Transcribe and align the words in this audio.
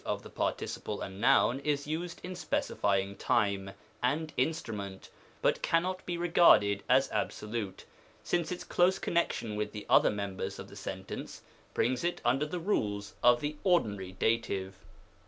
of 0.03 0.23
the 0.23 0.29
participle 0.31 0.99
and 1.01 1.21
noun, 1.21 1.59
is 1.59 1.85
used 1.85 2.19
in 2.23 2.35
specifying 2.35 3.15
time, 3.15 3.69
and 4.01 4.33
instrument, 4.35 5.07
but 5.43 5.61
cannot 5.61 6.03
be 6.07 6.17
regarded 6.17 6.81
as 6.89 7.07
absolute, 7.11 7.85
since 8.23 8.51
its 8.51 8.63
close 8.63 8.97
connection 8.97 9.55
with 9.55 9.71
the 9.73 9.85
other 9.87 10.09
members 10.09 10.57
of 10.57 10.69
the 10.69 10.75
sentence 10.75 11.43
brings 11.75 12.03
it 12.03 12.19
under 12.25 12.47
the 12.47 12.59
rules 12.59 13.13
of 13.21 13.41
the 13.41 13.55
ordinary 13.63 14.13
Dative. 14.13 14.75